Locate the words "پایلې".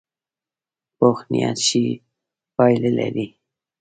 2.55-2.91